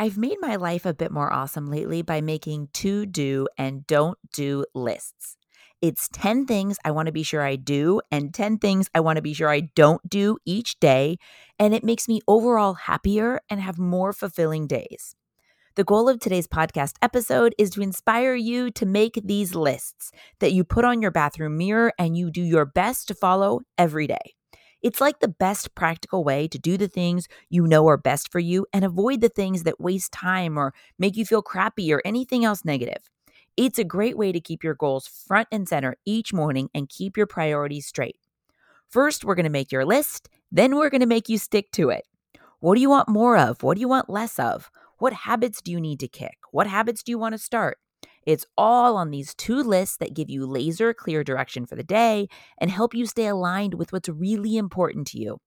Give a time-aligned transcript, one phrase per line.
[0.00, 4.16] I've made my life a bit more awesome lately by making to do and don't
[4.32, 5.36] do lists.
[5.82, 9.16] It's 10 things I want to be sure I do and 10 things I want
[9.16, 11.18] to be sure I don't do each day.
[11.58, 15.16] And it makes me overall happier and have more fulfilling days.
[15.74, 20.52] The goal of today's podcast episode is to inspire you to make these lists that
[20.52, 24.37] you put on your bathroom mirror and you do your best to follow every day.
[24.82, 28.38] It's like the best practical way to do the things you know are best for
[28.38, 32.44] you and avoid the things that waste time or make you feel crappy or anything
[32.44, 33.10] else negative.
[33.56, 37.16] It's a great way to keep your goals front and center each morning and keep
[37.16, 38.16] your priorities straight.
[38.88, 41.90] First, we're going to make your list, then, we're going to make you stick to
[41.90, 42.04] it.
[42.60, 43.62] What do you want more of?
[43.62, 44.70] What do you want less of?
[44.98, 46.38] What habits do you need to kick?
[46.52, 47.78] What habits do you want to start?
[48.28, 52.28] It's all on these two lists that give you laser clear direction for the day
[52.58, 55.38] and help you stay aligned with what's really important to you.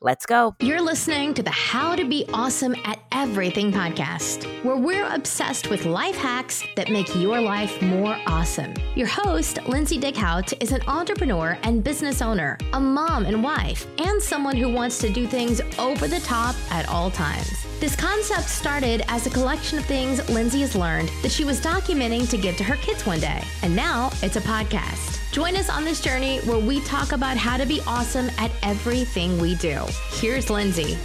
[0.00, 0.56] Let's go.
[0.58, 5.86] You're listening to the How to Be Awesome at Everything podcast, where we're obsessed with
[5.86, 8.74] life hacks that make your life more awesome.
[8.96, 14.20] Your host, Lindsay Dickhout, is an entrepreneur and business owner, a mom and wife, and
[14.20, 17.64] someone who wants to do things over the top at all times.
[17.84, 22.26] This concept started as a collection of things Lindsay has learned that she was documenting
[22.30, 25.20] to give to her kids one day, and now it's a podcast.
[25.32, 29.38] Join us on this journey where we talk about how to be awesome at everything
[29.38, 29.84] we do.
[30.12, 30.96] Here's Lindsay.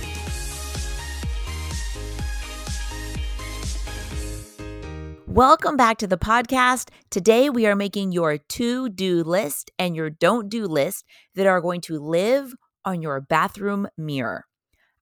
[5.28, 6.92] Welcome back to the podcast.
[7.10, 11.04] Today we are making your to do list and your don't do list
[11.36, 14.46] that are going to live on your bathroom mirror.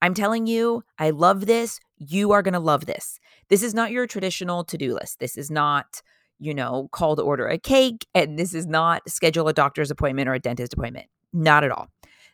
[0.02, 1.80] I'm telling you, I love this.
[1.98, 3.20] You are going to love this.
[3.50, 5.20] This is not your traditional to do list.
[5.20, 6.02] This is not
[6.40, 8.06] you know, call to order a cake.
[8.14, 11.08] And this is not schedule a doctor's appointment or a dentist appointment.
[11.34, 11.90] Not at all.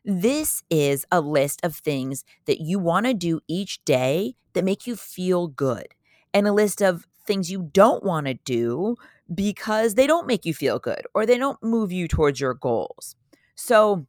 [0.06, 4.86] This is a list of things that you want to do each day that make
[4.86, 5.88] you feel good,
[6.34, 8.98] and a list of things you don't want to do
[9.34, 13.16] because they don't make you feel good or they don't move you towards your goals.
[13.56, 14.06] So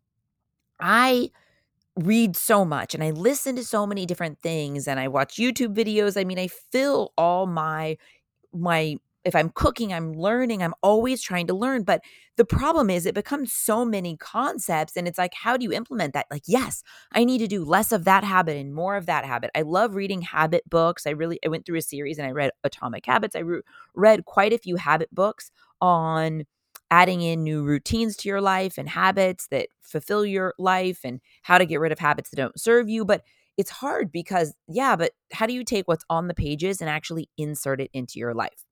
[0.81, 1.31] I
[1.97, 5.75] read so much and I listen to so many different things and I watch YouTube
[5.75, 6.21] videos.
[6.21, 7.97] I mean, I fill all my
[8.55, 11.83] my if I'm cooking, I'm learning, I'm always trying to learn.
[11.83, 12.03] But
[12.37, 16.15] the problem is it becomes so many concepts and it's like, how do you implement
[16.15, 16.27] that?
[16.31, 19.50] Like, yes, I need to do less of that habit and more of that habit.
[19.54, 21.06] I love reading habit books.
[21.06, 23.37] I really, I went through a series and I read Atomic Habits.
[23.37, 23.62] I re-
[23.94, 25.50] read quite a few habit books
[25.81, 26.44] on
[26.94, 31.59] adding in new routines to your life and habits that fulfill your life and how
[31.59, 33.05] to get rid of habits that don't serve you.
[33.05, 33.22] But
[33.56, 37.28] it's hard because, yeah, but how do you take what's on the pages and actually
[37.37, 38.65] insert it into your life?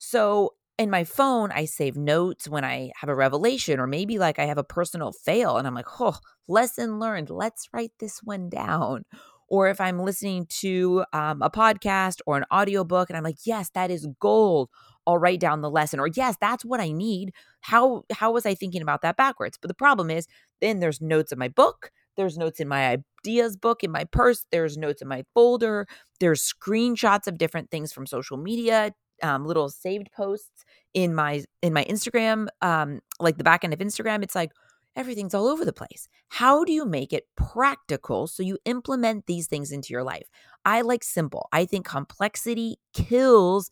[0.00, 4.40] So in my phone, I save notes when I have a revelation, or maybe like
[4.40, 6.18] I have a personal fail and I'm like, oh,
[6.48, 7.30] lesson learned.
[7.30, 9.04] Let's write this one down.
[9.46, 13.70] Or if I'm listening to um, a podcast or an audiobook and I'm like, yes,
[13.74, 14.70] that is gold.
[15.06, 16.00] I'll write down the lesson.
[16.00, 17.32] Or yes, that's what I need.
[17.60, 19.58] How how was I thinking about that backwards?
[19.60, 20.26] But the problem is
[20.60, 21.90] then there's notes in my book.
[22.16, 24.44] There's notes in my ideas book in my purse.
[24.50, 25.86] There's notes in my folder.
[26.20, 28.92] There's screenshots of different things from social media
[29.22, 30.64] um, little saved posts
[30.94, 34.22] in my in my Instagram, um, like the back end of Instagram.
[34.22, 34.52] It's like
[34.96, 36.08] everything's all over the place.
[36.28, 40.28] How do you make it practical so you implement these things into your life?
[40.64, 41.48] I like simple.
[41.52, 43.70] I think complexity kills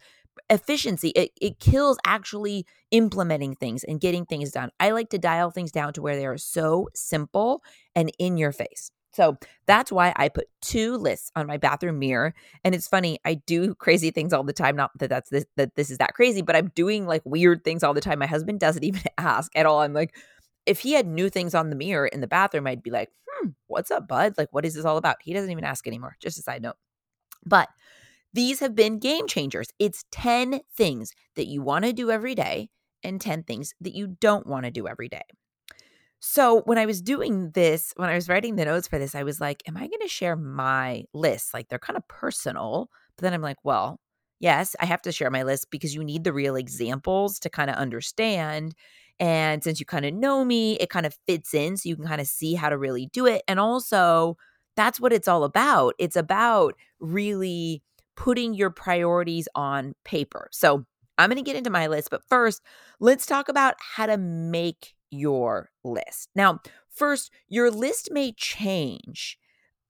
[0.50, 1.10] efficiency.
[1.10, 4.70] It, it kills actually implementing things and getting things done.
[4.80, 7.62] I like to dial things down to where they are so simple
[7.94, 8.90] and in your face.
[9.12, 12.34] So that's why I put two lists on my bathroom mirror.
[12.64, 14.76] And it's funny, I do crazy things all the time.
[14.76, 17.82] Not that that's this, that this is that crazy, but I'm doing like weird things
[17.82, 18.18] all the time.
[18.18, 19.80] My husband doesn't even ask at all.
[19.80, 20.14] I'm like,
[20.66, 23.50] if he had new things on the mirror in the bathroom, I'd be like, hmm,
[23.66, 24.34] what's up, bud?
[24.36, 25.16] Like, what is this all about?
[25.22, 26.16] He doesn't even ask anymore.
[26.20, 26.76] Just a side note.
[27.44, 27.68] But
[28.32, 29.68] these have been game changers.
[29.78, 32.70] It's 10 things that you want to do every day
[33.02, 35.22] and 10 things that you don't want to do every day.
[36.20, 39.22] So when I was doing this, when I was writing the notes for this, I
[39.22, 41.54] was like, am I going to share my list?
[41.54, 42.90] Like they're kind of personal.
[43.16, 43.98] But then I'm like, well,
[44.38, 47.70] yes, I have to share my list because you need the real examples to kind
[47.70, 48.74] of understand.
[49.18, 52.06] And since you kind of know me, it kind of fits in so you can
[52.06, 53.42] kind of see how to really do it.
[53.48, 54.36] And also,
[54.76, 55.94] that's what it's all about.
[55.98, 57.82] It's about really
[58.20, 60.46] putting your priorities on paper.
[60.52, 60.84] So
[61.16, 62.60] I'm going to get into my list, but first,
[63.00, 66.28] let's talk about how to make your list.
[66.34, 69.38] Now, first, your list may change.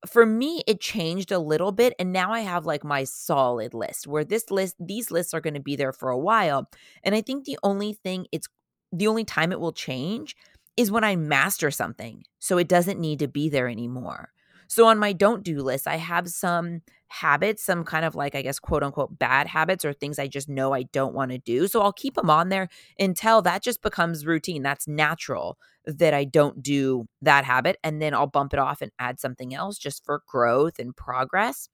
[0.06, 4.06] For me, it changed a little bit, and now I have like my solid list
[4.06, 6.70] where this list, these lists are going to be there for a while.
[7.02, 8.46] And I think the only thing it's
[8.92, 10.36] the only time it will change
[10.76, 12.22] is when I master something.
[12.38, 14.30] So it doesn't need to be there anymore.
[14.68, 18.42] So on my don't do list, I have some habits, some kind of like, I
[18.42, 21.66] guess, quote unquote, bad habits or things I just know I don't want to do.
[21.66, 22.68] So I'll keep them on there
[22.98, 24.62] until that just becomes routine.
[24.62, 27.78] That's natural that I don't do that habit.
[27.82, 31.68] And then I'll bump it off and add something else just for growth and progress.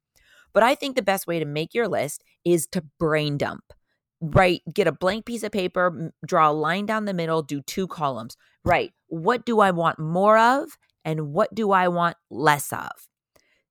[0.55, 3.75] But I think the best way to make your list is to brain dump.
[4.23, 7.87] Right, get a blank piece of paper, draw a line down the middle, do two
[7.87, 8.39] columns.
[8.65, 12.91] Right, what do I want more of and what do I want less of?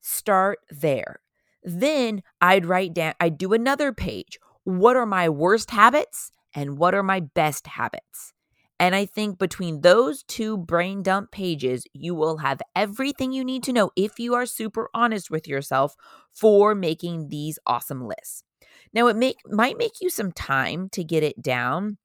[0.01, 1.21] Start there.
[1.65, 4.39] Then I'd write down, I'd do another page.
[4.63, 8.33] What are my worst habits and what are my best habits?
[8.79, 13.63] And I think between those two brain dump pages, you will have everything you need
[13.63, 15.95] to know if you are super honest with yourself
[16.33, 18.43] for making these awesome lists.
[18.93, 21.97] Now, it make, might make you some time to get it down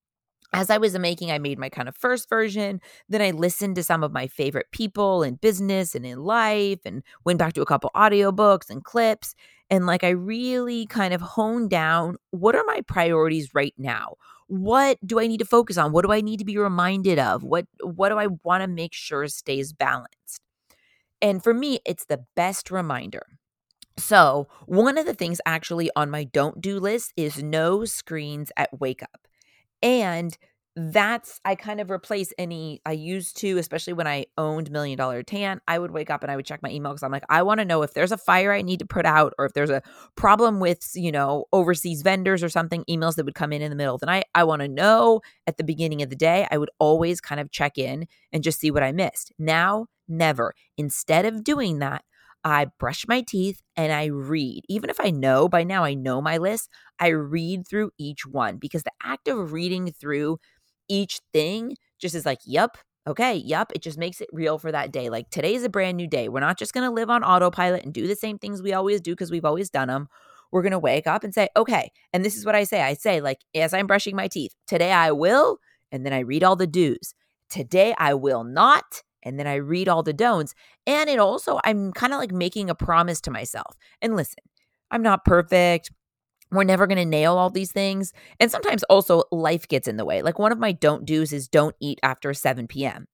[0.52, 2.80] as I was making, I made my kind of first version.
[3.08, 7.02] Then I listened to some of my favorite people in business and in life and
[7.24, 9.34] went back to a couple audiobooks and clips.
[9.70, 14.14] And like, I really kind of honed down what are my priorities right now?
[14.48, 15.92] What do I need to focus on?
[15.92, 17.44] What do I need to be reminded of?
[17.44, 20.40] What, what do I want to make sure stays balanced?
[21.22, 23.26] And for me, it's the best reminder.
[23.96, 28.80] So, one of the things actually on my don't do list is no screens at
[28.80, 29.28] wake up.
[29.82, 30.36] And
[30.76, 35.22] that's I kind of replace any I used to, especially when I owned Million Dollar
[35.22, 35.60] Tan.
[35.66, 37.58] I would wake up and I would check my email because I'm like, I want
[37.58, 39.82] to know if there's a fire I need to put out or if there's a
[40.14, 43.76] problem with, you know, overseas vendors or something, emails that would come in in the
[43.76, 44.26] middle of the night.
[44.34, 46.46] I want to know at the beginning of the day.
[46.50, 49.32] I would always kind of check in and just see what I missed.
[49.38, 50.54] Now, never.
[50.76, 52.04] Instead of doing that,
[52.44, 54.64] I brush my teeth and I read.
[54.68, 58.56] Even if I know by now, I know my list, I read through each one
[58.56, 60.38] because the act of reading through
[60.88, 63.72] each thing just is like, yep, okay, yep.
[63.74, 65.10] It just makes it real for that day.
[65.10, 66.28] Like today's a brand new day.
[66.28, 69.00] We're not just going to live on autopilot and do the same things we always
[69.00, 70.08] do because we've always done them.
[70.52, 71.92] We're going to wake up and say, okay.
[72.12, 74.92] And this is what I say I say, like, as I'm brushing my teeth, today
[74.92, 75.58] I will.
[75.92, 77.14] And then I read all the do's.
[77.48, 80.54] Today I will not and then I read all the don'ts.
[80.86, 83.76] And it also, I'm kind of like making a promise to myself.
[84.02, 84.42] And listen,
[84.90, 85.90] I'm not perfect.
[86.50, 88.12] We're never going to nail all these things.
[88.40, 90.22] And sometimes also life gets in the way.
[90.22, 93.06] Like one of my don't do's is don't eat after 7 p.m.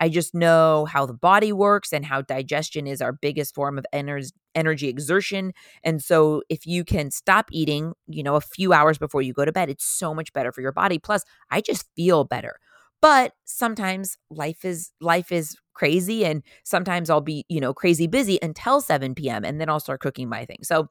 [0.00, 3.86] I just know how the body works and how digestion is our biggest form of
[3.94, 5.52] ener- energy exertion.
[5.82, 9.44] And so if you can stop eating, you know, a few hours before you go
[9.44, 10.98] to bed, it's so much better for your body.
[10.98, 12.58] Plus, I just feel better.
[13.04, 18.38] But sometimes life is life is crazy and sometimes I'll be, you know, crazy busy
[18.40, 19.44] until 7 p.m.
[19.44, 20.60] and then I'll start cooking my thing.
[20.62, 20.88] So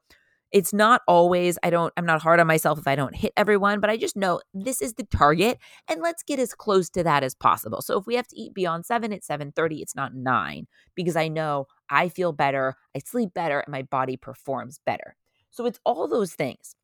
[0.52, 3.80] it's not always I don't I'm not hard on myself if I don't hit everyone,
[3.80, 5.58] but I just know this is the target
[5.88, 7.82] and let's get as close to that as possible.
[7.82, 11.26] So if we have to eat beyond 7 at 7:30, it's not 9 because I
[11.26, 15.16] know I feel better, I sleep better and my body performs better.
[15.50, 16.76] So it's all those things.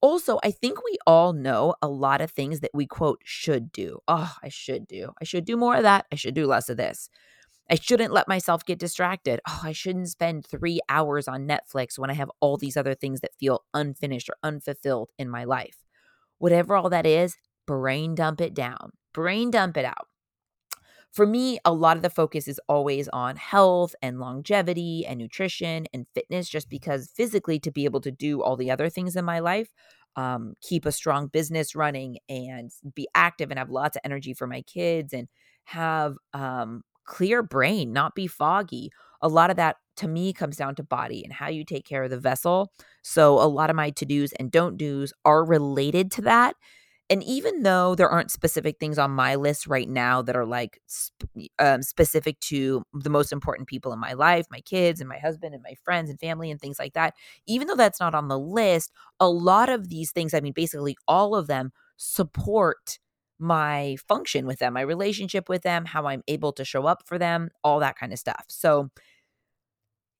[0.00, 3.98] Also, I think we all know a lot of things that we quote should do.
[4.06, 5.12] Oh, I should do.
[5.20, 6.06] I should do more of that.
[6.12, 7.10] I should do less of this.
[7.70, 9.40] I shouldn't let myself get distracted.
[9.46, 13.20] Oh, I shouldn't spend three hours on Netflix when I have all these other things
[13.20, 15.76] that feel unfinished or unfulfilled in my life.
[16.38, 17.36] Whatever all that is,
[17.66, 20.07] brain dump it down, brain dump it out.
[21.12, 25.86] For me, a lot of the focus is always on health and longevity and nutrition
[25.92, 29.24] and fitness, just because physically to be able to do all the other things in
[29.24, 29.68] my life,
[30.16, 34.46] um, keep a strong business running and be active and have lots of energy for
[34.46, 35.28] my kids and
[35.64, 38.90] have um, clear brain, not be foggy.
[39.22, 42.04] A lot of that to me comes down to body and how you take care
[42.04, 42.70] of the vessel.
[43.02, 46.54] So a lot of my to dos and don't dos are related to that.
[47.10, 50.78] And even though there aren't specific things on my list right now that are like
[51.58, 55.54] um, specific to the most important people in my life, my kids and my husband
[55.54, 57.14] and my friends and family and things like that,
[57.46, 60.96] even though that's not on the list, a lot of these things, I mean, basically
[61.06, 62.98] all of them support
[63.38, 67.18] my function with them, my relationship with them, how I'm able to show up for
[67.18, 68.44] them, all that kind of stuff.
[68.48, 68.90] So,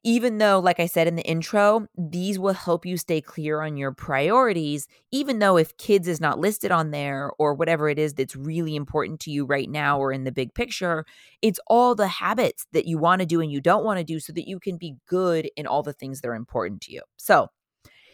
[0.04, 3.76] even though, like I said in the intro, these will help you stay clear on
[3.76, 8.14] your priorities, even though if kids is not listed on there or whatever it is
[8.14, 11.04] that's really important to you right now or in the big picture,
[11.42, 14.20] it's all the habits that you want to do and you don't want to do
[14.20, 17.02] so that you can be good in all the things that are important to you.
[17.16, 17.48] So,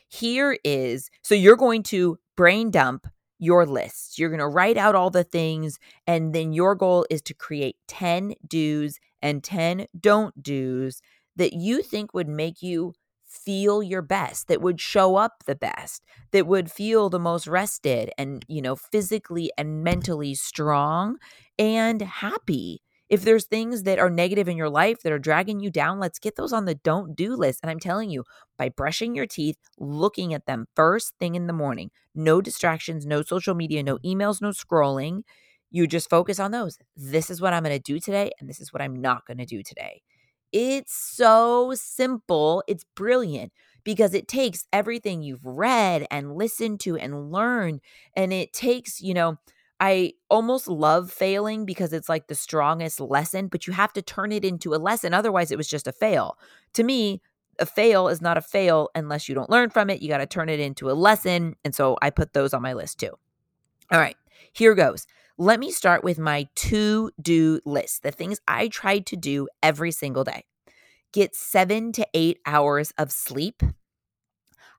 [0.09, 3.07] here is so you're going to brain dump
[3.39, 4.19] your list.
[4.19, 7.77] You're going to write out all the things, and then your goal is to create
[7.89, 11.03] 10 do's and 10 don't do's
[11.37, 12.95] that you think would make you
[13.27, 18.11] feel your best that would show up the best that would feel the most rested
[18.17, 21.17] and you know physically and mentally strong
[21.59, 25.71] and happy If there's things that are negative in your life that are dragging you
[25.71, 27.61] down, let's get those on the don't do list.
[27.63, 28.25] And I'm telling you,
[28.57, 33.23] by brushing your teeth, looking at them first thing in the morning, no distractions, no
[33.23, 35.23] social media, no emails, no scrolling.
[35.71, 36.79] You just focus on those.
[36.97, 39.39] This is what I'm going to do today, and this is what I'm not going
[39.39, 40.03] to do today.
[40.55, 42.63] It's so simple.
[42.69, 47.81] It's brilliant because it takes everything you've read and listened to and learned,
[48.15, 49.37] and it takes, you know,
[49.81, 54.31] I almost love failing because it's like the strongest lesson, but you have to turn
[54.31, 55.13] it into a lesson.
[55.13, 56.39] Otherwise, it was just a fail.
[56.75, 57.21] To me,
[57.59, 60.01] a fail is not a fail unless you don't learn from it.
[60.01, 61.57] You got to turn it into a lesson.
[61.65, 63.11] And so I put those on my list too.
[63.91, 64.17] All right,
[64.55, 65.07] here goes.
[65.37, 69.91] Let me start with my to do list, the things I try to do every
[69.91, 70.45] single day.
[71.13, 73.63] Get seven to eight hours of sleep,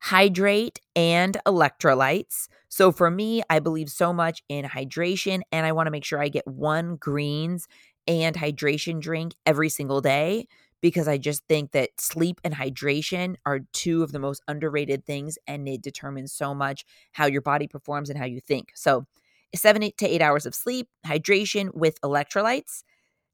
[0.02, 2.48] hydrate and electrolytes.
[2.70, 6.22] So for me, I believe so much in hydration and I want to make sure
[6.22, 7.68] I get one greens
[8.08, 10.48] and hydration drink every single day
[10.80, 15.38] because I just think that sleep and hydration are two of the most underrated things
[15.48, 18.72] and it determines so much how your body performs and how you think.
[18.76, 19.06] So,
[19.54, 22.84] seven to eight hours of sleep, hydration with electrolytes.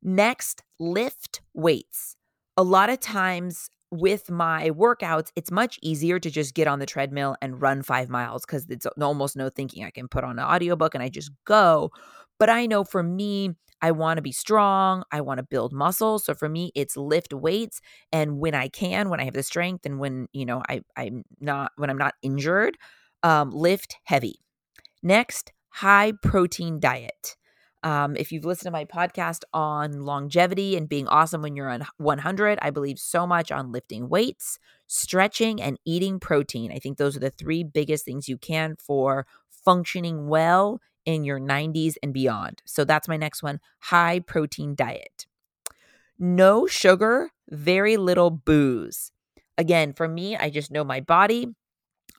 [0.04, 2.16] Next, lift weights.
[2.58, 6.86] A lot of times with my workouts, it's much easier to just get on the
[6.86, 9.84] treadmill and run five miles because it's almost no thinking.
[9.84, 11.92] I can put on an audiobook and I just go.
[12.40, 15.04] But I know for me, I want to be strong.
[15.12, 16.20] I want to build muscle.
[16.20, 17.82] So for me, it's lift weights.
[18.12, 21.24] And when I can, when I have the strength and when, you know, I, I'm
[21.40, 22.78] not, when I'm not injured,
[23.24, 24.36] um, lift heavy.
[25.04, 27.36] Next, high protein diet.
[27.84, 31.86] Um, if you've listened to my podcast on longevity and being awesome when you're on
[31.98, 36.72] 100, I believe so much on lifting weights, stretching, and eating protein.
[36.72, 41.40] I think those are the three biggest things you can for functioning well in your
[41.40, 42.62] 90s and beyond.
[42.66, 45.26] So that's my next one high protein diet.
[46.20, 49.12] No sugar, very little booze.
[49.58, 51.48] Again, for me, I just know my body.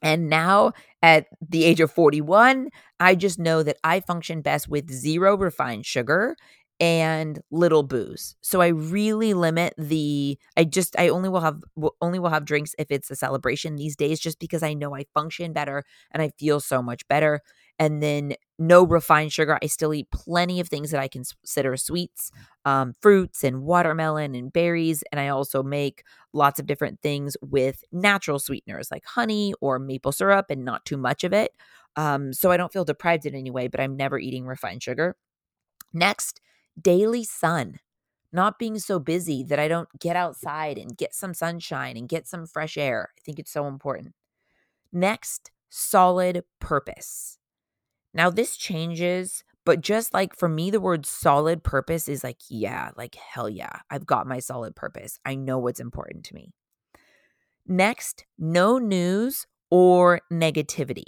[0.03, 2.69] And now at the age of 41,
[2.99, 6.35] I just know that I function best with zero refined sugar
[6.79, 8.35] and little booze.
[8.41, 11.61] So I really limit the I just I only will have
[12.01, 15.05] only will have drinks if it's a celebration these days just because I know I
[15.13, 17.41] function better and I feel so much better
[17.79, 19.57] and then no refined sugar.
[19.61, 22.31] I still eat plenty of things that I consider sweets,
[22.65, 25.03] um, fruits and watermelon and berries.
[25.11, 26.03] And I also make
[26.33, 30.97] lots of different things with natural sweeteners like honey or maple syrup and not too
[30.97, 31.51] much of it.
[31.95, 35.15] Um, so I don't feel deprived in any way, but I'm never eating refined sugar.
[35.93, 36.41] Next,
[36.79, 37.79] daily sun.
[38.31, 42.27] Not being so busy that I don't get outside and get some sunshine and get
[42.27, 43.09] some fresh air.
[43.17, 44.15] I think it's so important.
[44.91, 47.37] Next, solid purpose.
[48.13, 52.91] Now, this changes, but just like for me, the word solid purpose is like, yeah,
[52.95, 55.19] like hell yeah, I've got my solid purpose.
[55.25, 56.53] I know what's important to me.
[57.65, 61.05] Next, no news or negativity.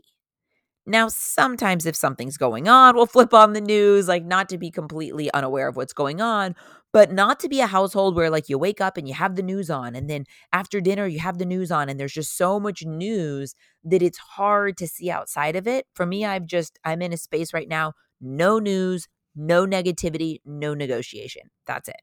[0.88, 4.72] Now, sometimes if something's going on, we'll flip on the news, like not to be
[4.72, 6.56] completely unaware of what's going on,
[6.96, 9.44] but not to be a household where like you wake up and you have the
[9.44, 10.24] news on and then
[10.54, 14.18] after dinner you have the news on and there's just so much news that it's
[14.18, 15.88] hard to see outside of it.
[15.94, 20.74] For me, I've just I'm in a space right now, no news, no negativity, no
[20.74, 21.42] negotiation.
[21.68, 22.02] That's it.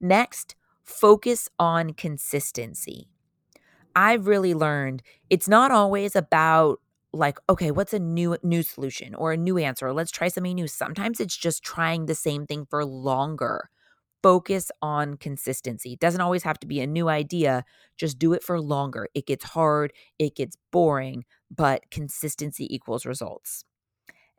[0.00, 3.08] Next, focus on consistency.
[3.96, 6.78] I've really learned it's not always about
[7.12, 10.68] like okay what's a new new solution or a new answer let's try something new
[10.68, 13.70] sometimes it's just trying the same thing for longer
[14.26, 15.92] focus on consistency.
[15.92, 17.64] It doesn't always have to be a new idea,
[17.96, 19.06] just do it for longer.
[19.14, 23.64] It gets hard, it gets boring, but consistency equals results.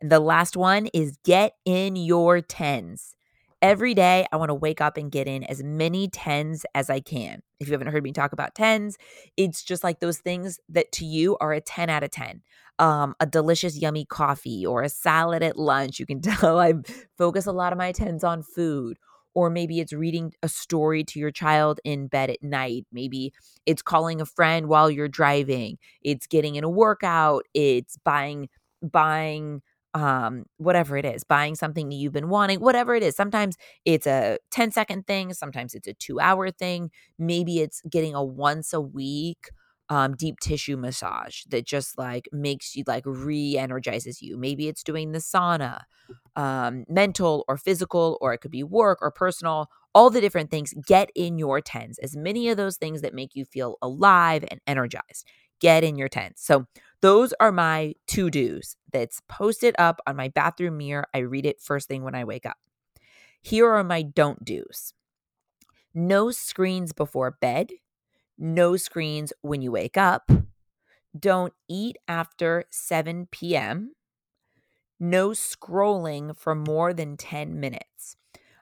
[0.01, 3.15] And the last one is get in your tens.
[3.61, 6.99] Every day, I want to wake up and get in as many tens as I
[6.99, 7.41] can.
[7.61, 8.97] If you haven't heard me talk about tens,
[9.37, 12.41] it's just like those things that to you are a 10 out of 10.
[12.77, 15.97] Um, a delicious, yummy coffee or a salad at lunch.
[15.97, 16.73] You can tell I
[17.17, 18.97] focus a lot of my tens on food
[19.37, 22.87] or maybe it's reading a story to your child in bed at night.
[22.91, 23.33] Maybe
[23.67, 25.77] it's calling a friend while you're driving.
[26.01, 27.43] It's getting in a workout.
[27.53, 28.49] It's buying
[28.81, 29.61] buying
[29.93, 34.05] um whatever it is buying something that you've been wanting whatever it is sometimes it's
[34.05, 38.73] a 10 second thing sometimes it's a 2 hour thing maybe it's getting a once
[38.73, 39.49] a week
[39.89, 44.37] um, deep tissue massage that just like makes you like re-energizes you.
[44.37, 45.81] Maybe it's doing the sauna,
[46.35, 49.69] um, mental or physical, or it could be work or personal.
[49.93, 50.73] All the different things.
[50.85, 51.97] Get in your tens.
[51.99, 55.25] As many of those things that make you feel alive and energized.
[55.59, 56.35] Get in your tens.
[56.37, 56.67] So
[57.01, 58.75] those are my to dos.
[58.91, 61.07] That's posted up on my bathroom mirror.
[61.13, 62.57] I read it first thing when I wake up.
[63.41, 64.93] Here are my don't do's
[65.97, 67.71] no screens before bed,
[68.37, 70.29] no screens when you wake up,
[71.17, 73.93] don't eat after 7 p.m.,
[74.99, 78.15] no scrolling for more than 10 minutes.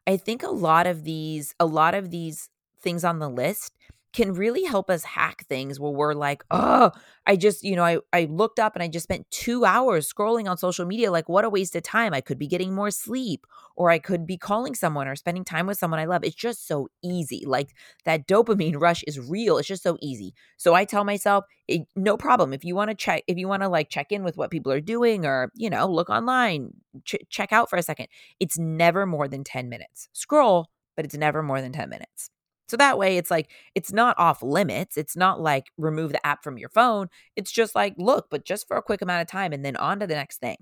[0.08, 3.74] I think a lot of these a lot of these things on the list
[4.16, 6.92] can really help us hack things where we're like, oh,
[7.28, 10.50] I just, you know, I, I looked up and I just spent two hours scrolling
[10.50, 11.12] on social media.
[11.12, 12.14] Like, what a waste of time.
[12.14, 13.46] I could be getting more sleep,
[13.76, 16.24] or I could be calling someone or spending time with someone I love.
[16.24, 17.44] It's just so easy.
[17.46, 19.58] Like, that dopamine rush is real.
[19.58, 20.34] It's just so easy.
[20.56, 22.54] So I tell myself, it, no problem.
[22.54, 24.72] If you want to check, if you want to like check in with what people
[24.72, 26.70] are doing or, you know, look online,
[27.04, 28.08] ch- check out for a second,
[28.40, 30.08] it's never more than 10 minutes.
[30.14, 32.30] Scroll, but it's never more than 10 minutes.
[32.68, 34.98] So that way it's like it's not off limits.
[34.98, 37.10] It's not like remove the app from your phone.
[37.36, 40.00] It's just like look, but just for a quick amount of time and then on
[40.00, 40.58] to the next thing.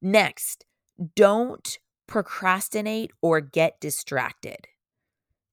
[0.00, 0.64] Next,
[1.14, 4.66] don't procrastinate or get distracted.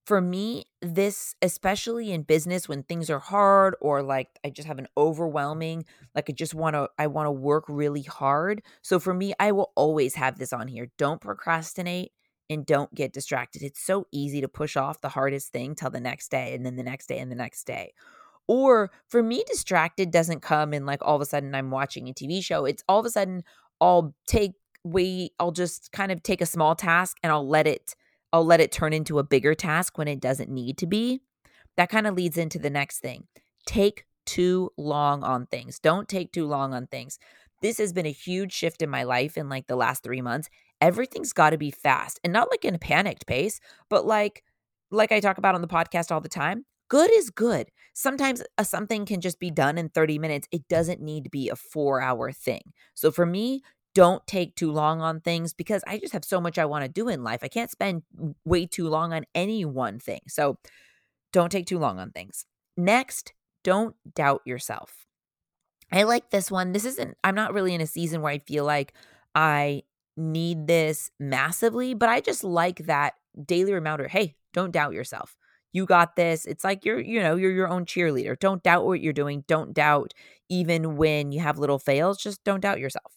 [0.05, 4.79] For me, this especially in business when things are hard or like I just have
[4.79, 5.85] an overwhelming
[6.15, 8.63] like I just want to I want to work really hard.
[8.81, 10.89] So for me, I will always have this on here.
[10.97, 12.11] Don't procrastinate
[12.49, 13.61] and don't get distracted.
[13.61, 16.75] It's so easy to push off the hardest thing till the next day and then
[16.75, 17.93] the next day and the next day.
[18.47, 22.13] Or for me, distracted doesn't come in like all of a sudden I'm watching a
[22.13, 22.65] TV show.
[22.65, 23.43] It's all of a sudden
[23.79, 24.53] I'll take
[24.83, 27.95] we I'll just kind of take a small task and I'll let it
[28.33, 31.21] I'll let it turn into a bigger task when it doesn't need to be.
[31.77, 33.27] That kind of leads into the next thing.
[33.65, 35.79] Take too long on things.
[35.79, 37.19] Don't take too long on things.
[37.61, 40.49] This has been a huge shift in my life in like the last 3 months
[40.81, 43.59] everything's got to be fast and not like in a panicked pace,
[43.89, 44.43] but like
[44.91, 47.69] like I talk about on the podcast all the time, good is good.
[47.93, 50.47] Sometimes a, something can just be done in 30 minutes.
[50.51, 52.61] It doesn't need to be a 4-hour thing.
[52.95, 53.61] So for me,
[53.95, 56.89] don't take too long on things because I just have so much I want to
[56.89, 57.41] do in life.
[57.43, 58.03] I can't spend
[58.45, 60.21] way too long on any one thing.
[60.27, 60.57] So
[61.33, 62.45] don't take too long on things.
[62.77, 63.33] Next,
[63.63, 65.05] don't doubt yourself.
[65.91, 66.71] I like this one.
[66.71, 68.93] This isn't, I'm not really in a season where I feel like
[69.35, 69.83] I
[70.19, 73.13] need this massively, but I just like that
[73.45, 75.35] daily reminder hey, don't doubt yourself.
[75.71, 76.45] You got this.
[76.45, 78.37] It's like you're, you know, you're your own cheerleader.
[78.37, 79.43] Don't doubt what you're doing.
[79.47, 80.13] Don't doubt
[80.49, 83.13] even when you have little fails, just don't doubt yourself.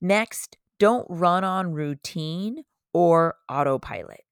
[0.00, 4.24] Next, don't run on routine or autopilot.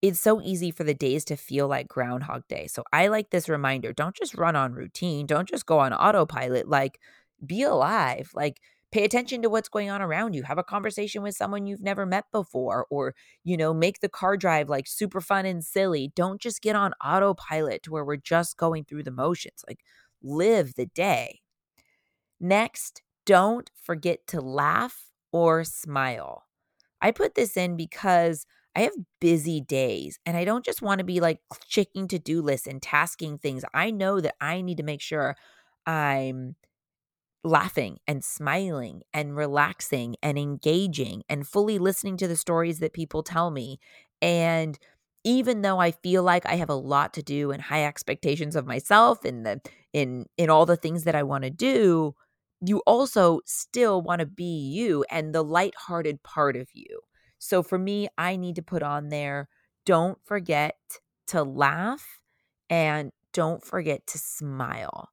[0.00, 2.68] It's so easy for the days to feel like Groundhog Day.
[2.68, 6.68] So I like this reminder don't just run on routine, don't just go on autopilot.
[6.68, 7.00] Like,
[7.44, 8.30] be alive.
[8.34, 8.60] Like,
[8.92, 10.42] pay attention to what's going on around you.
[10.42, 14.36] Have a conversation with someone you've never met before or you know make the car
[14.36, 16.12] drive like super fun and silly.
[16.14, 19.80] Don't just get on autopilot to where we're just going through the motions like
[20.22, 21.40] live the day.
[22.40, 26.46] Next don't forget to laugh or smile.
[27.00, 28.46] I put this in because
[28.76, 32.42] I have busy days and I don't just want to be like checking to do
[32.42, 33.64] lists and tasking things.
[33.74, 35.36] I know that I need to make sure
[35.86, 36.56] I'm
[37.44, 43.22] laughing and smiling and relaxing and engaging and fully listening to the stories that people
[43.22, 43.78] tell me.
[44.20, 44.78] And
[45.24, 48.66] even though I feel like I have a lot to do and high expectations of
[48.66, 49.60] myself and the
[49.92, 52.14] in in all the things that I want to do,
[52.60, 57.00] you also still want to be you and the lighthearted part of you.
[57.38, 59.48] So for me, I need to put on there
[59.86, 60.76] don't forget
[61.28, 62.20] to laugh
[62.68, 65.08] and don't forget to smile.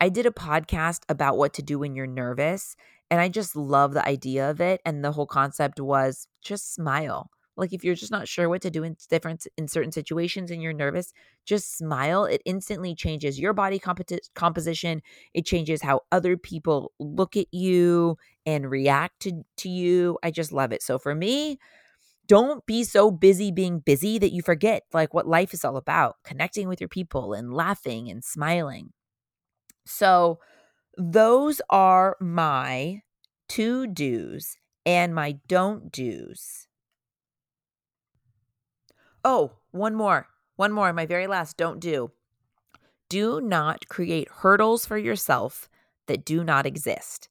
[0.00, 2.76] I did a podcast about what to do when you're nervous,
[3.10, 4.80] and I just love the idea of it.
[4.84, 7.30] And the whole concept was just smile.
[7.56, 10.62] Like if you're just not sure what to do in different in certain situations and
[10.62, 11.12] you're nervous,
[11.44, 12.24] just smile.
[12.24, 15.02] It instantly changes your body comp- composition.
[15.34, 20.18] It changes how other people look at you and react to, to you.
[20.22, 20.84] I just love it.
[20.84, 21.58] So for me,
[22.28, 26.16] don't be so busy being busy that you forget like what life is all about,
[26.22, 28.92] connecting with your people and laughing and smiling.
[29.88, 30.38] So,
[30.98, 33.02] those are my
[33.50, 36.66] to do's and my don't do's.
[39.24, 40.26] Oh, one more.
[40.56, 40.92] One more.
[40.92, 42.10] My very last don't do.
[43.08, 45.70] Do not create hurdles for yourself
[46.06, 47.28] that do not exist.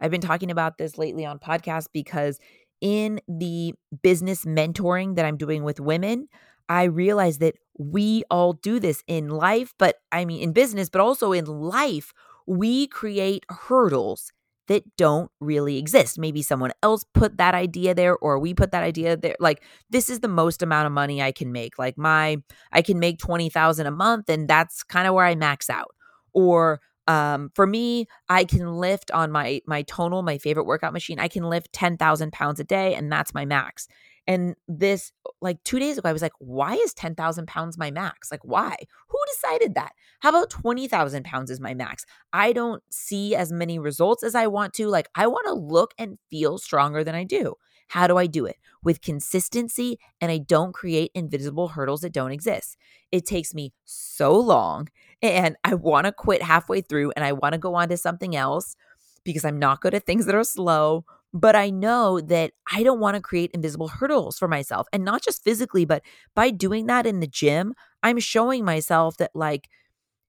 [0.00, 2.38] I've been talking about this lately on podcasts because
[2.80, 6.28] in the business mentoring that I'm doing with women,
[6.68, 11.00] I realize that we all do this in life, but I mean, in business, but
[11.00, 12.12] also in life,
[12.46, 14.32] we create hurdles
[14.68, 16.18] that don't really exist.
[16.18, 19.36] Maybe someone else put that idea there or we put that idea there.
[19.40, 21.78] Like this is the most amount of money I can make.
[21.78, 22.38] Like my
[22.72, 25.94] I can make 20,000 a month and that's kind of where I max out.
[26.34, 31.18] Or um, for me, I can lift on my my tonal, my favorite workout machine.
[31.18, 33.88] I can lift 10,000 pounds a day and that's my max.
[34.28, 35.10] And this,
[35.40, 38.30] like two days ago, I was like, why is 10,000 pounds my max?
[38.30, 38.76] Like, why?
[39.08, 39.92] Who decided that?
[40.20, 42.04] How about 20,000 pounds is my max?
[42.34, 44.86] I don't see as many results as I want to.
[44.86, 47.54] Like, I want to look and feel stronger than I do.
[47.88, 48.56] How do I do it?
[48.84, 52.76] With consistency, and I don't create invisible hurdles that don't exist.
[53.10, 54.88] It takes me so long,
[55.22, 58.36] and I want to quit halfway through and I want to go on to something
[58.36, 58.76] else
[59.24, 61.04] because I'm not good at things that are slow.
[61.34, 64.86] But I know that I don't want to create invisible hurdles for myself.
[64.92, 66.02] And not just physically, but
[66.34, 69.68] by doing that in the gym, I'm showing myself that, like,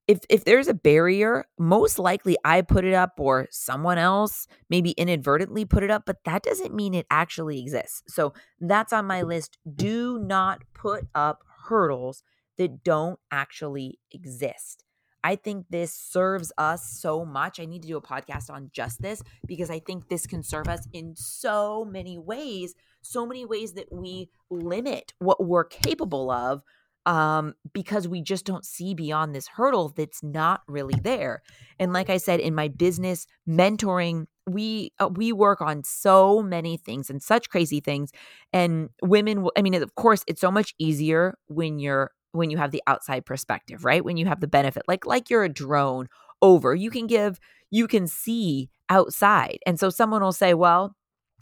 [0.07, 4.91] if if there's a barrier, most likely I put it up or someone else maybe
[4.91, 8.03] inadvertently put it up, but that doesn't mean it actually exists.
[8.07, 9.57] So that's on my list.
[9.75, 12.23] Do not put up hurdles
[12.57, 14.83] that don't actually exist.
[15.23, 17.59] I think this serves us so much.
[17.59, 20.67] I need to do a podcast on just this because I think this can serve
[20.67, 26.63] us in so many ways, so many ways that we limit what we're capable of
[27.05, 31.41] um, because we just don't see beyond this hurdle that's not really there.
[31.79, 36.77] And like I said, in my business mentoring, we uh, we work on so many
[36.77, 38.11] things and such crazy things.
[38.53, 42.71] And women, I mean, of course, it's so much easier when you're when you have
[42.71, 44.03] the outside perspective, right?
[44.03, 46.07] When you have the benefit, like like you're a drone
[46.41, 47.39] over, you can give,
[47.69, 49.59] you can see outside.
[49.65, 50.95] And so someone will say, well,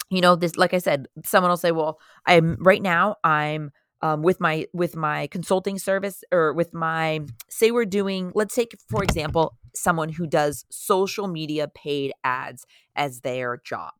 [0.09, 3.71] you know, this, like I said, someone will say, well, I'm right now, I'm
[4.01, 8.75] um, with my with my consulting service or with my say we're doing let's take
[8.87, 13.93] for example someone who does social media paid ads as their job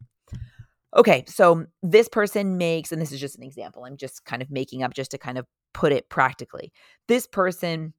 [0.96, 4.52] okay so this person makes and this is just an example i'm just kind of
[4.52, 6.72] making up just to kind of put it practically
[7.08, 7.94] this person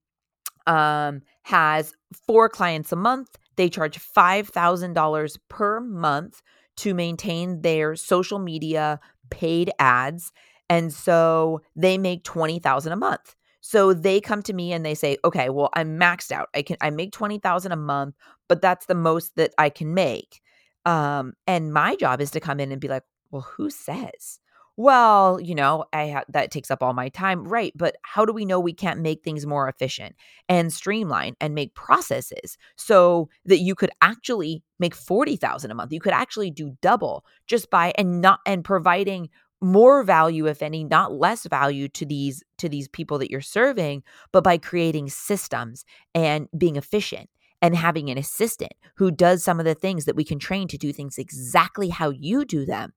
[0.66, 1.94] um, has
[2.26, 6.42] four clients a month they charge $5000 per month
[6.76, 9.00] to maintain their social media
[9.30, 10.32] paid ads
[10.70, 13.34] and so they make 20,000 a month.
[13.60, 16.48] So they come to me and they say, "Okay, well, I'm maxed out.
[16.54, 18.14] I can I make 20,000 a month,
[18.48, 20.40] but that's the most that I can make."
[20.84, 24.38] Um and my job is to come in and be like, "Well, who says?"
[24.80, 27.72] Well, you know, I ha- that takes up all my time, right?
[27.74, 30.14] But how do we know we can't make things more efficient
[30.48, 35.92] and streamline and make processes so that you could actually make 40,000 a month?
[35.92, 40.84] You could actually do double just by and not and providing more value if any
[40.84, 45.84] not less value to these to these people that you're serving but by creating systems
[46.14, 47.28] and being efficient
[47.60, 50.78] and having an assistant who does some of the things that we can train to
[50.78, 52.92] do things exactly how you do them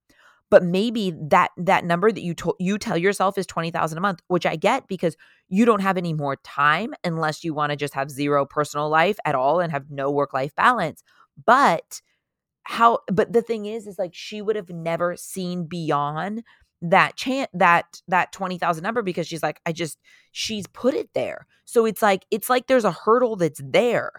[0.51, 4.21] but maybe that that number that you to, you tell yourself is 20,000 a month
[4.27, 5.17] which I get because
[5.49, 9.17] you don't have any more time unless you want to just have zero personal life
[9.25, 11.03] at all and have no work life balance
[11.45, 12.01] but
[12.63, 16.43] how but the thing is is like she would have never seen beyond
[16.81, 19.99] that chant that that 20,000 number because she's like I just
[20.31, 21.47] she's put it there.
[21.65, 24.11] So it's like it's like there's a hurdle that's there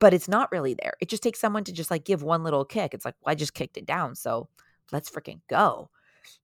[0.00, 0.94] but it's not really there.
[1.00, 2.94] It just takes someone to just like give one little kick.
[2.94, 4.14] It's like well, I just kicked it down.
[4.14, 4.48] So
[4.92, 5.90] let's freaking go.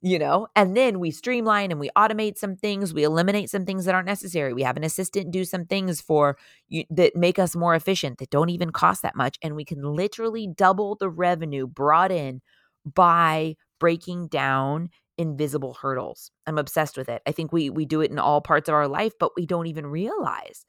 [0.01, 2.95] You know, and then we streamline and we automate some things.
[2.95, 4.55] We eliminate some things that aren't necessary.
[4.55, 8.31] We have an assistant do some things for you that make us more efficient that
[8.31, 9.37] don't even cost that much.
[9.43, 12.41] And we can literally double the revenue brought in
[12.87, 16.31] by breaking down invisible hurdles.
[16.47, 17.23] I'm obsessed with it.
[17.27, 19.67] I think we we do it in all parts of our life, but we don't
[19.67, 20.65] even realize.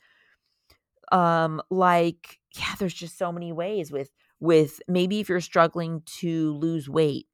[1.12, 4.10] Um, like, yeah, there's just so many ways with
[4.40, 7.28] with maybe if you're struggling to lose weight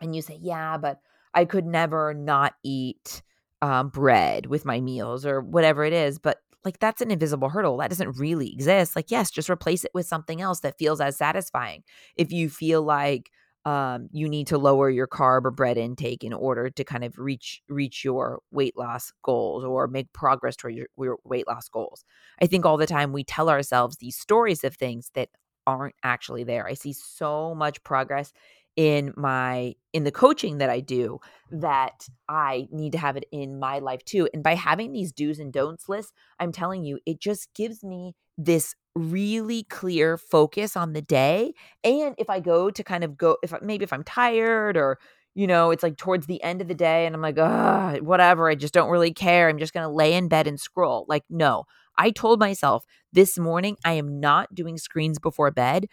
[0.00, 1.00] and you say, Yeah, but
[1.34, 3.22] I could never not eat
[3.62, 6.18] um, bread with my meals or whatever it is.
[6.18, 8.96] But like that's an invisible hurdle that doesn't really exist.
[8.96, 11.82] Like, yes, just replace it with something else that feels as satisfying.
[12.16, 13.30] If you feel like
[13.66, 17.18] um, you need to lower your carb or bread intake in order to kind of
[17.18, 22.04] reach reach your weight loss goals or make progress toward your, your weight loss goals.
[22.40, 25.28] I think all the time we tell ourselves these stories of things that
[25.66, 26.66] aren't actually there.
[26.66, 28.32] I see so much progress
[28.76, 31.18] in my in the coaching that I do
[31.50, 34.28] that I need to have it in my life too.
[34.32, 38.14] And by having these do's and don'ts lists, I'm telling you, it just gives me
[38.38, 41.52] this really clear focus on the day.
[41.84, 44.98] And if I go to kind of go, if maybe if I'm tired or,
[45.34, 48.48] you know, it's like towards the end of the day and I'm like, ah, whatever,
[48.48, 49.48] I just don't really care.
[49.48, 51.04] I'm just going to lay in bed and scroll.
[51.08, 51.64] Like, no,
[51.96, 55.86] I told myself this morning I am not doing screens before bed.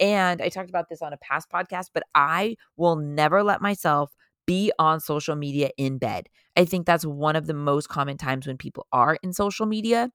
[0.00, 4.12] And I talked about this on a past podcast, but I will never let myself
[4.46, 6.28] be on social media in bed.
[6.56, 10.10] I think that's one of the most common times when people are in social media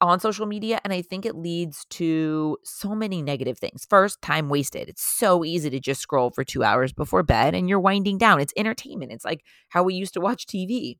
[0.00, 3.86] on social media and I think it leads to so many negative things.
[3.88, 4.88] First, time wasted.
[4.88, 8.40] It's so easy to just scroll for 2 hours before bed and you're winding down.
[8.40, 9.12] It's entertainment.
[9.12, 10.98] It's like how we used to watch TV.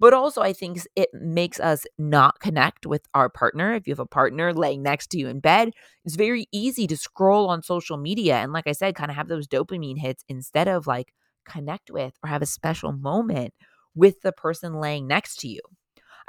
[0.00, 3.74] But also I think it makes us not connect with our partner.
[3.74, 5.72] If you have a partner laying next to you in bed,
[6.04, 9.28] it's very easy to scroll on social media and like I said kind of have
[9.28, 11.12] those dopamine hits instead of like
[11.44, 13.54] connect with or have a special moment
[13.94, 15.60] with the person laying next to you.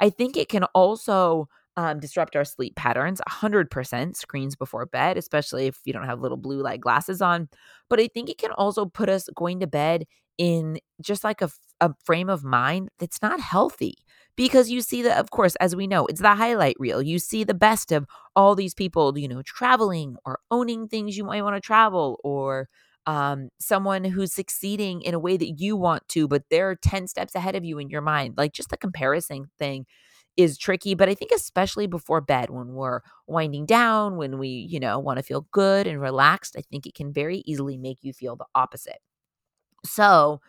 [0.00, 5.66] I think it can also um, disrupt our sleep patterns 100% screens before bed especially
[5.66, 7.48] if you don't have little blue light glasses on
[7.88, 10.04] but i think it can also put us going to bed
[10.42, 11.50] in just like a,
[11.80, 13.94] a frame of mind that's not healthy
[14.36, 17.44] because you see that of course as we know it's the highlight reel you see
[17.44, 21.54] the best of all these people you know traveling or owning things you might want
[21.56, 22.68] to travel or
[23.06, 27.34] um, someone who's succeeding in a way that you want to but they're 10 steps
[27.34, 29.86] ahead of you in your mind like just the comparison thing
[30.36, 34.80] is tricky, but I think especially before bed when we're winding down, when we, you
[34.80, 38.12] know, want to feel good and relaxed, I think it can very easily make you
[38.14, 38.98] feel the opposite.
[39.84, 40.40] So,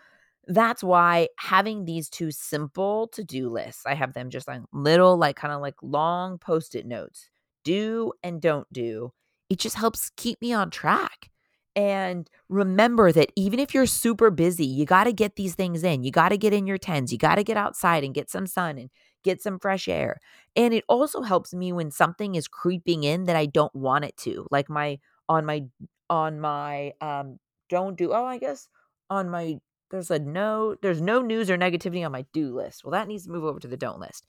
[0.48, 5.36] that's why having these two simple to-do lists, I have them just like little like
[5.38, 7.30] kind of like long post-it notes.
[7.66, 9.14] Do and don't do.
[9.50, 11.30] It just helps keep me on track.
[11.76, 16.04] And remember that even if you're super busy, you got to get these things in.
[16.04, 17.12] You got to get in your tens.
[17.12, 18.90] You got to get outside and get some sun and
[19.24, 20.20] get some fresh air.
[20.56, 24.16] And it also helps me when something is creeping in that I don't want it
[24.18, 24.46] to.
[24.52, 25.64] Like my on my
[26.10, 28.68] on my um don't do oh I guess
[29.14, 29.60] on my
[29.92, 32.84] there's a no there's no news or negativity on my do list.
[32.84, 34.26] Well, that needs to move over to the don't list.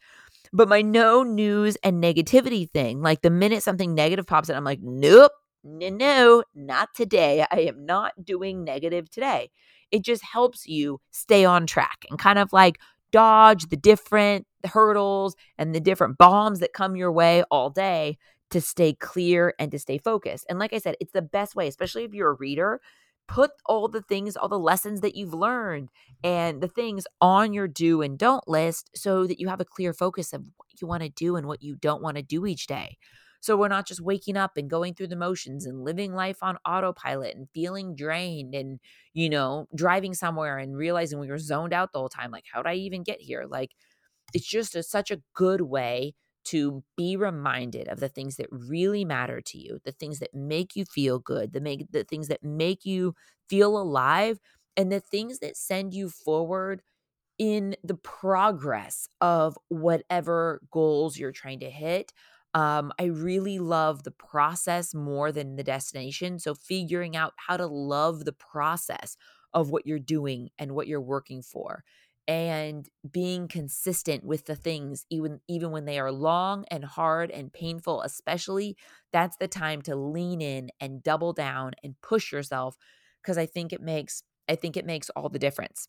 [0.53, 4.65] But my no news and negativity thing, like the minute something negative pops in, I'm
[4.65, 5.33] like, nope,
[5.65, 7.47] no, no, not today.
[7.51, 9.51] I am not doing negative today.
[9.91, 12.79] It just helps you stay on track and kind of like
[13.11, 18.19] dodge the different hurdles and the different bombs that come your way all day
[18.51, 20.47] to stay clear and to stay focused.
[20.49, 22.81] And like I said, it's the best way, especially if you're a reader.
[23.27, 25.89] Put all the things, all the lessons that you've learned
[26.23, 29.93] and the things on your do and don't list so that you have a clear
[29.95, 32.67] focus of what you want to do and what you don't want to do each
[32.67, 32.99] day.
[33.41, 36.57] So we're not just waking up and going through the motions and living life on
[36.67, 38.81] autopilot and feeling drained and,
[39.13, 42.31] you know, driving somewhere and realizing we were zoned out the whole time.
[42.31, 43.45] Like, how'd I even get here?
[43.47, 43.73] Like,
[44.33, 49.05] it's just a, such a good way to be reminded of the things that really
[49.05, 52.43] matter to you, the things that make you feel good, the make the things that
[52.43, 53.15] make you
[53.49, 54.39] feel alive,
[54.77, 56.83] and the things that send you forward
[57.39, 62.13] in the progress of whatever goals you're trying to hit.
[62.55, 66.39] Um, I really love the process more than the destination.
[66.39, 69.17] So, figuring out how to love the process
[69.53, 71.83] of what you're doing and what you're working for
[72.27, 77.53] and being consistent with the things even even when they are long and hard and
[77.53, 78.77] painful especially
[79.13, 82.77] that's the time to lean in and double down and push yourself
[83.23, 85.89] because i think it makes i think it makes all the difference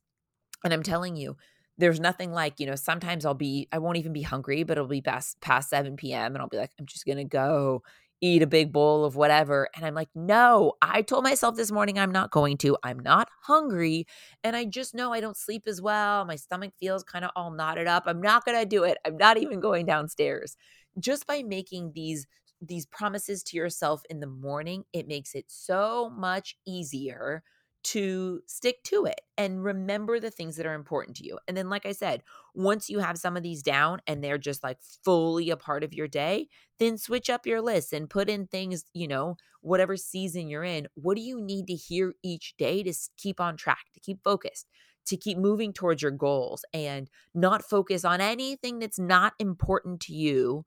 [0.64, 1.38] and i'm telling you
[1.78, 4.88] there's nothing like, you know, sometimes I'll be, I won't even be hungry, but it'll
[4.88, 6.34] be past, past 7 p.m.
[6.34, 7.84] and I'll be like, I'm just to go
[8.22, 9.70] eat a big bowl of whatever.
[9.76, 12.78] And I'm like, no, I told myself this morning I'm not going to.
[12.84, 14.06] I'm not hungry.
[14.44, 16.26] And I just know I don't sleep as well.
[16.26, 18.04] My stomach feels kind of all knotted up.
[18.06, 18.98] I'm not going to do it.
[19.06, 20.56] I'm not even going downstairs.
[21.00, 22.26] Just by making these
[22.62, 27.44] these promises to yourself in the morning, it makes it so much easier
[27.86, 31.38] to stick to it and remember the things that are important to you.
[31.48, 32.24] And then, like I said,
[32.56, 35.94] once you have some of these down and they're just like fully a part of
[35.94, 36.48] your day,
[36.80, 40.88] then switch up your list and put in things, you know, whatever season you're in.
[40.96, 44.68] What do you need to hear each day to keep on track, to keep focused?
[45.08, 50.14] To keep moving towards your goals and not focus on anything that's not important to
[50.14, 50.66] you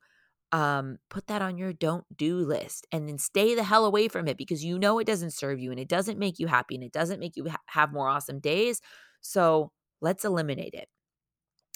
[0.53, 4.29] um, put that on your don't do list and then stay the hell away from
[4.29, 6.85] it because you know it doesn't serve you and it doesn't make you happy and
[6.85, 8.81] it doesn't make you ha- have more awesome days.
[9.21, 10.89] So let's eliminate it.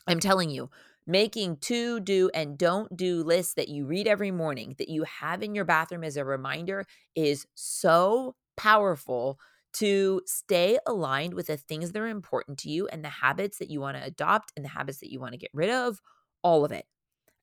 [0.06, 0.70] I'm telling you,
[1.06, 5.42] making to do and don't do lists that you read every morning that you have
[5.42, 9.38] in your bathroom as a reminder is so powerful
[9.74, 13.70] to stay aligned with the things that are important to you and the habits that
[13.70, 16.00] you want to adopt and the habits that you want to get rid of,
[16.42, 16.84] all of it.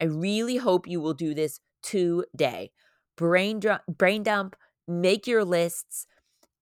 [0.02, 2.72] I really hope you will do this today.
[3.18, 4.56] Brain, dr- brain dump,
[4.88, 6.08] make your lists,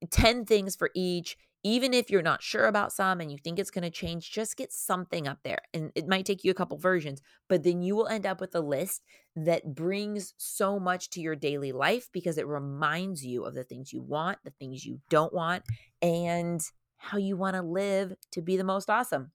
[0.09, 1.37] 10 things for each.
[1.63, 4.55] Even if you're not sure about some and you think it's going to change, just
[4.55, 5.59] get something up there.
[5.73, 8.55] And it might take you a couple versions, but then you will end up with
[8.55, 9.01] a list
[9.35, 13.91] that brings so much to your daily life because it reminds you of the things
[13.91, 15.63] you want, the things you don't want,
[16.01, 16.61] and
[16.97, 19.31] how you want to live to be the most awesome.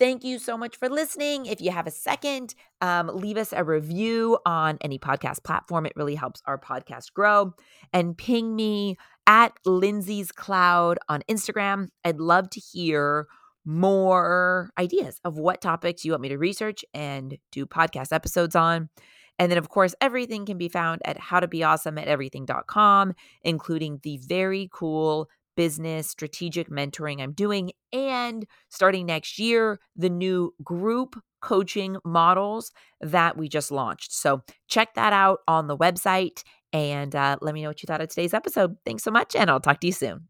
[0.00, 1.46] Thank you so much for listening.
[1.46, 5.86] If you have a second, um, leave us a review on any podcast platform.
[5.86, 7.54] It really helps our podcast grow.
[7.92, 11.90] And ping me at Lindsay's Cloud on Instagram.
[12.04, 13.28] I'd love to hear
[13.64, 18.90] more ideas of what topics you want me to research and do podcast episodes on.
[19.38, 24.68] And then, of course, everything can be found at howtobeawesome at everything.com, including the very
[24.72, 27.72] cool business strategic mentoring I'm doing.
[27.92, 34.12] And starting next year, the new group coaching models that we just launched.
[34.12, 38.00] So check that out on the website and uh, let me know what you thought
[38.00, 38.76] of today's episode.
[38.84, 40.28] Thanks so much, and I'll talk to you soon.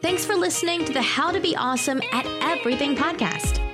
[0.00, 3.67] Thanks for listening to the How to Be Awesome at Everything podcast.